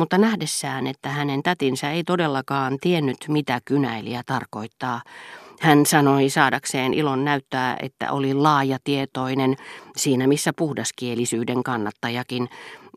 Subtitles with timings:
[0.00, 5.02] mutta nähdessään, että hänen tätinsä ei todellakaan tiennyt, mitä kynäilijä tarkoittaa,
[5.60, 9.56] hän sanoi saadakseen ilon näyttää, että oli laajatietoinen
[9.96, 12.48] siinä missä puhdaskielisyyden kannattajakin,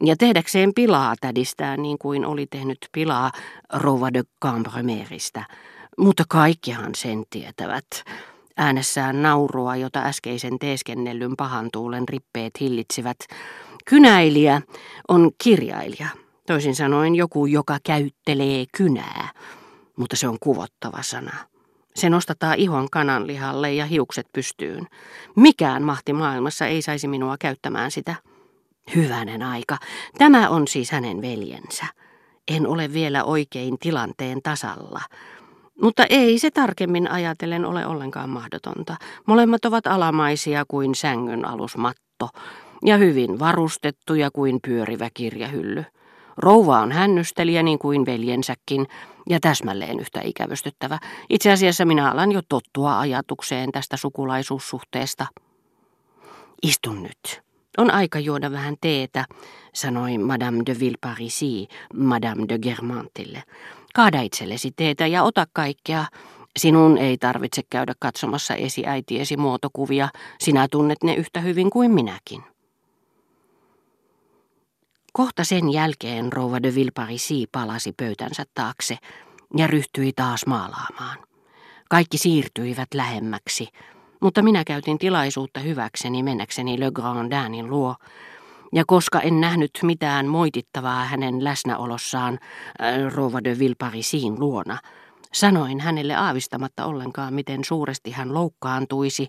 [0.04, 3.32] ja tehdäkseen pilaa tädistään niin kuin oli tehnyt pilaa
[3.74, 5.46] Rova de Cambremeristä.
[5.98, 7.86] Mutta kaikkihan sen tietävät.
[8.58, 13.18] Äänessään naurua, jota äskeisen teeskennellyn pahan tuulen rippeet hillitsivät.
[13.86, 14.62] Kynäilijä
[15.08, 16.23] on kirjailija.
[16.48, 19.30] Toisin sanoen joku, joka käyttelee kynää.
[19.96, 21.34] Mutta se on kuvottava sana.
[21.96, 24.88] Se nostattaa ihon kananlihalle ja hiukset pystyyn.
[25.36, 28.16] Mikään mahti maailmassa ei saisi minua käyttämään sitä.
[28.96, 29.78] Hyvänen aika.
[30.18, 31.86] Tämä on siis hänen veljensä.
[32.48, 35.02] En ole vielä oikein tilanteen tasalla.
[35.82, 38.96] Mutta ei se tarkemmin ajatellen ole ollenkaan mahdotonta.
[39.26, 42.30] Molemmat ovat alamaisia kuin sängyn alusmatto
[42.86, 45.84] ja hyvin varustettuja kuin pyörivä kirjahylly.
[46.38, 48.88] Rouva on hännystelijä niin kuin veljensäkin
[49.30, 51.00] ja täsmälleen yhtä ikävystyttävä.
[51.30, 55.28] Itse asiassa minä alan jo tottua ajatukseen tästä sukulaisuussuhteesta.
[56.64, 57.42] Istun nyt.
[57.78, 59.26] On aika juoda vähän teetä,
[59.74, 63.44] sanoi Madame de Villeparisi Madame de Germantille.
[63.96, 66.06] Kaada itsellesi teetä ja ota kaikkea.
[66.60, 70.10] Sinun ei tarvitse käydä katsomassa esiäitiesi muotokuvia.
[70.40, 72.53] Sinä tunnet ne yhtä hyvin kuin minäkin.
[75.14, 78.98] Kohta sen jälkeen rouva de Villeparisi palasi pöytänsä taakse
[79.58, 81.18] ja ryhtyi taas maalaamaan.
[81.90, 83.68] Kaikki siirtyivät lähemmäksi,
[84.22, 87.96] mutta minä käytin tilaisuutta hyväkseni mennäkseni Le Grandinin luo,
[88.72, 92.40] ja koska en nähnyt mitään moitittavaa hänen läsnäolossaan
[92.82, 94.78] äh, rouva de Villeparisiin luona,
[95.34, 99.28] sanoin hänelle aavistamatta ollenkaan, miten suuresti hän loukkaantuisi,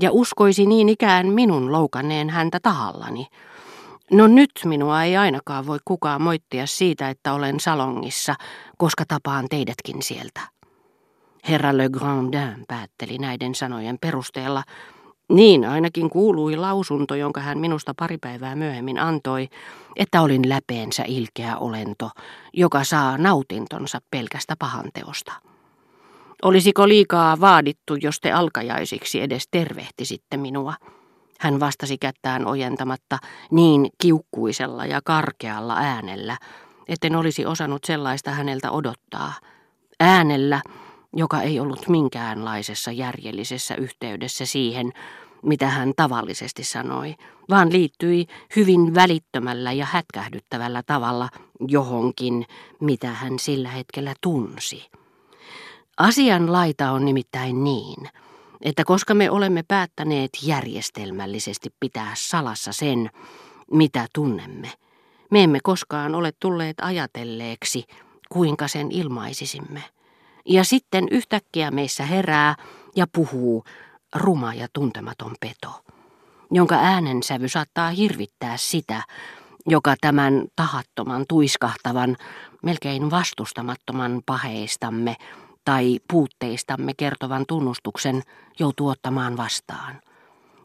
[0.00, 3.26] ja uskoisi niin ikään minun loukanneen häntä tahallani–
[4.12, 8.34] No nyt minua ei ainakaan voi kukaan moittia siitä, että olen salongissa,
[8.78, 10.40] koska tapaan teidätkin sieltä.
[11.48, 14.62] Herra Le Grandin päätteli näiden sanojen perusteella.
[15.28, 19.48] Niin ainakin kuului lausunto, jonka hän minusta pari päivää myöhemmin antoi,
[19.96, 22.10] että olin läpeensä ilkeä olento,
[22.52, 25.32] joka saa nautintonsa pelkästä pahanteosta.
[26.42, 30.74] Olisiko liikaa vaadittu, jos te alkajaisiksi edes tervehtisitte minua?
[31.40, 33.18] Hän vastasi kättään ojentamatta
[33.50, 36.36] niin kiukkuisella ja karkealla äänellä,
[36.88, 39.32] etten olisi osannut sellaista häneltä odottaa.
[40.00, 40.62] Äänellä,
[41.12, 44.92] joka ei ollut minkäänlaisessa järjellisessä yhteydessä siihen,
[45.42, 47.14] mitä hän tavallisesti sanoi,
[47.50, 48.26] vaan liittyi
[48.56, 51.28] hyvin välittömällä ja hätkähdyttävällä tavalla
[51.68, 52.46] johonkin,
[52.80, 54.90] mitä hän sillä hetkellä tunsi.
[55.96, 58.08] Asian laita on nimittäin niin,
[58.62, 63.10] että koska me olemme päättäneet järjestelmällisesti pitää salassa sen,
[63.70, 64.72] mitä tunnemme,
[65.30, 67.84] me emme koskaan ole tulleet ajatelleeksi,
[68.28, 69.82] kuinka sen ilmaisisimme.
[70.46, 72.54] Ja sitten yhtäkkiä meissä herää
[72.96, 73.64] ja puhuu
[74.14, 75.84] ruma ja tuntematon peto,
[76.50, 79.02] jonka äänensävy saattaa hirvittää sitä,
[79.66, 82.16] joka tämän tahattoman, tuiskahtavan,
[82.62, 85.16] melkein vastustamattoman paheistamme
[85.70, 88.22] tai puutteistamme kertovan tunnustuksen
[88.58, 90.00] joutuu ottamaan vastaan.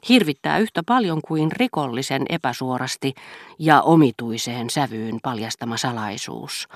[0.10, 3.14] Hirvittää yhtä paljon kuin rikollisen epäsuorasti
[3.60, 6.68] ja omituiseen sävyyn paljastama salaisuus.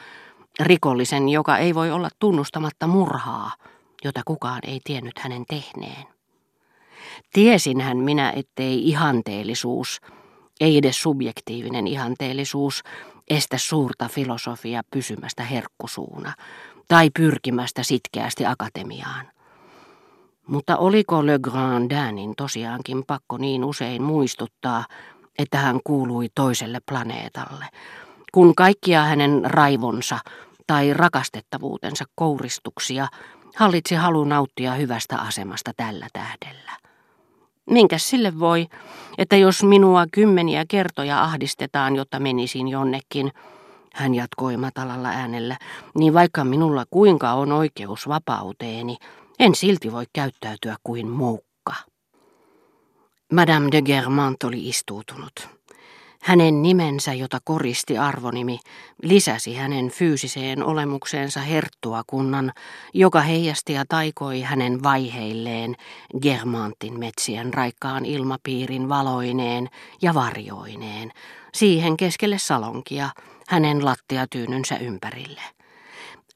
[0.60, 3.52] Rikollisen, joka ei voi olla tunnustamatta murhaa,
[4.04, 6.06] jota kukaan ei tiennyt hänen tehneen.
[7.34, 10.02] Tiesinhän minä, ettei ihanteellisuus,
[10.60, 12.84] ei edes subjektiivinen ihanteellisuus,
[13.30, 16.34] estä suurta filosofia pysymästä herkkusuuna,
[16.90, 19.26] tai pyrkimästä sitkeästi akatemiaan.
[20.48, 24.86] Mutta oliko Le Grandinin tosiaankin pakko niin usein muistuttaa,
[25.40, 27.66] että hän kuului toiselle planeetalle,
[28.32, 30.20] kun kaikkia hänen raivonsa
[30.68, 33.08] tai rakastettavuutensa kouristuksia
[33.56, 36.72] hallitsi halu nauttia hyvästä asemasta tällä tähdellä.
[37.70, 38.68] Minkäs sille voi,
[39.18, 43.32] että jos minua kymmeniä kertoja ahdistetaan, jotta menisin jonnekin,
[43.94, 45.58] hän jatkoi matalalla äänellä,
[45.96, 48.98] niin vaikka minulla kuinka on oikeus vapauteeni,
[49.40, 51.74] en silti voi käyttäytyä kuin muukka.
[53.34, 55.59] Madame de Germant oli istuutunut.
[56.24, 58.60] Hänen nimensä, jota koristi arvonimi,
[59.04, 62.52] lisäsi hänen fyysiseen olemukseensa herttuakunnan,
[62.94, 65.76] joka heijasti ja taikoi hänen vaiheilleen
[66.22, 69.70] Germantin metsien raikkaan ilmapiirin valoineen
[70.02, 71.12] ja varjoineen,
[71.54, 73.10] siihen keskelle salonkia,
[73.48, 75.42] hänen lattiatyynynsä ympärille.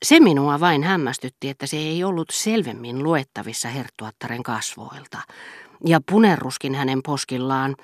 [0.04, 5.18] Se minua vain hämmästytti, että se ei ollut selvemmin luettavissa herttuattaren kasvoilta,
[5.86, 7.76] ja punerruskin hänen poskillaan,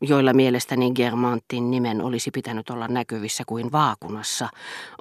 [0.00, 4.48] joilla mielestäni Germantin nimen olisi pitänyt olla näkyvissä kuin vaakunassa,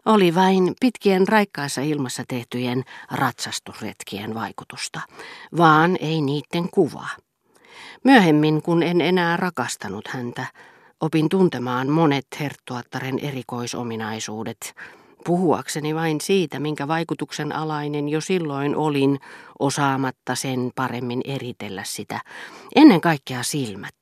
[0.06, 5.02] oli vain pitkien raikkaassa ilmassa tehtyjen ratsastusretkien vaikutusta,
[5.58, 7.08] vaan ei niiden kuva.
[8.04, 10.46] Myöhemmin, kun en enää rakastanut häntä,
[11.02, 14.76] opin tuntemaan monet herttuattaren erikoisominaisuudet,
[15.26, 19.20] puhuakseni vain siitä, minkä vaikutuksen alainen jo silloin olin,
[19.60, 22.22] osaamatta sen paremmin eritellä sitä.
[22.76, 23.96] Ennen kaikkea silmät,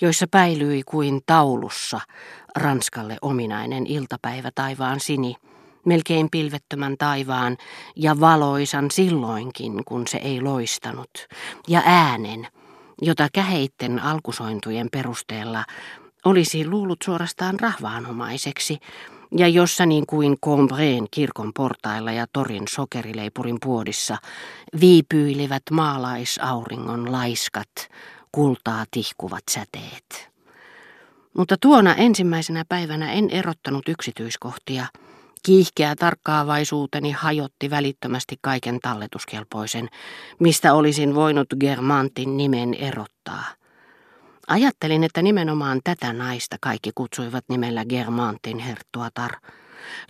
[0.00, 2.00] joissa päilyi kuin taulussa
[2.56, 5.34] Ranskalle ominainen iltapäivä taivaan sini,
[5.84, 7.56] melkein pilvettömän taivaan
[7.96, 11.10] ja valoisan silloinkin, kun se ei loistanut,
[11.68, 12.46] ja äänen,
[13.02, 15.64] jota käheitten alkusointujen perusteella
[16.24, 18.78] olisi luullut suorastaan rahvaanomaiseksi,
[19.36, 24.16] ja jossa niin kuin Combreen kirkon portailla ja torin sokerileipurin puodissa
[24.80, 27.68] viipyilivät maalaisauringon laiskat,
[28.34, 30.30] kultaa tihkuvat säteet.
[31.36, 34.86] Mutta tuona ensimmäisenä päivänä en erottanut yksityiskohtia.
[35.42, 39.88] Kiihkeä tarkkaavaisuuteni hajotti välittömästi kaiken talletuskelpoisen,
[40.40, 43.44] mistä olisin voinut Germantin nimen erottaa.
[44.46, 49.32] Ajattelin, että nimenomaan tätä naista kaikki kutsuivat nimellä Germantin herttuatar.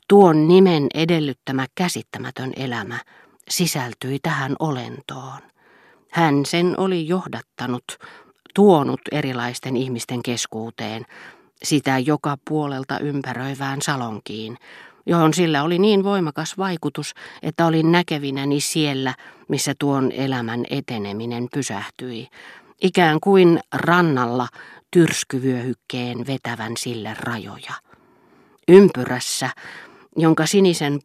[0.09, 2.99] Tuon nimen edellyttämä käsittämätön elämä
[3.49, 5.54] sisältyi tähän olentoon.
[6.15, 7.85] Hän sen oli johdattanut,
[8.55, 11.07] tuonut erilaisten ihmisten keskuuteen,
[11.63, 14.57] sitä joka puolelta ympäröivään salonkiin,
[15.07, 19.15] johon sillä oli niin voimakas vaikutus, että olin näkevinäni siellä,
[19.49, 22.29] missä tuon elämän eteneminen pysähtyi,
[22.83, 24.49] ikään kuin rannalla
[24.91, 27.75] tyrskyvyöhykkeen vetävän sille rajoja.
[28.69, 29.51] Ympyrässä,
[30.17, 30.99] jonka sinisen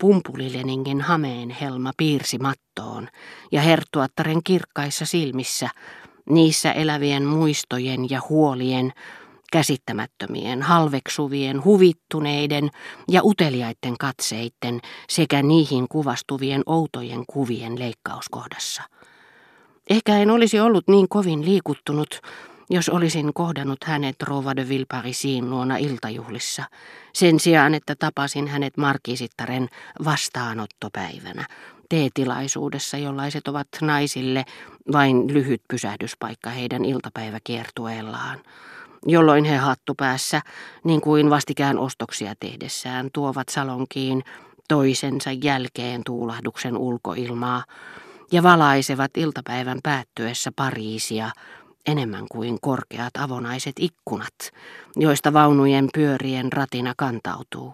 [1.02, 3.08] hameen helma piirsi mattoon,
[3.52, 5.70] ja herttuattaren kirkkaissa silmissä,
[6.30, 8.94] niissä elävien muistojen ja huolien,
[9.52, 12.70] käsittämättömien, halveksuvien, huvittuneiden
[13.08, 14.80] ja uteliaiden katseitten
[15.10, 18.84] sekä niihin kuvastuvien outojen kuvien leikkauskohdassa.
[19.90, 22.22] Ehkä en olisi ollut niin kovin liikuttunut,
[22.70, 26.64] jos olisin kohdannut hänet Rova de Vilparisiin luona iltajuhlissa,
[27.14, 29.70] sen sijaan, että tapasin hänet markisittaren
[30.06, 31.46] vastaanottopäivänä,
[31.90, 34.46] teetilaisuudessa, jollaiset ovat naisille
[34.92, 38.40] vain lyhyt pysähdyspaikka heidän iltapäiväkiertueellaan,
[39.06, 40.42] jolloin he hattupäässä,
[40.84, 44.24] niin kuin vastikään ostoksia tehdessään, tuovat salonkiin
[44.68, 47.64] toisensa jälkeen tuulahduksen ulkoilmaa,
[48.32, 51.32] ja valaisevat iltapäivän päättyessä Pariisia
[51.88, 54.38] enemmän kuin korkeat avonaiset ikkunat,
[54.96, 57.74] joista vaunujen pyörien ratina kantautuu.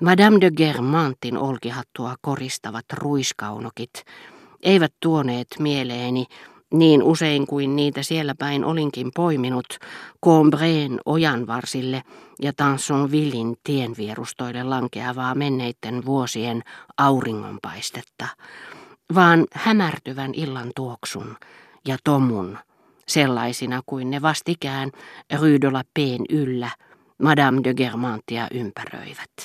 [0.00, 4.04] Madame de Germantin olkihattua koristavat ruiskaunokit
[4.62, 6.26] eivat tuoneet mieleeni
[6.72, 9.66] niin usein kuin niitä siellä päin olinkin poiminut
[10.24, 12.02] Combreen ojanvarsille
[12.42, 16.62] ja Tansonvillin tienvierustoille lankeavaa menneiden vuosien
[16.96, 18.26] auringonpaistetta,
[19.14, 21.36] vaan hämärtyvän illan tuoksun
[21.86, 22.58] ja tomun,
[23.08, 24.90] sellaisina kuin ne vastikään
[25.38, 25.82] Rue de la
[26.28, 26.70] yllä
[27.22, 29.30] Madame de Germantia ympäröivät.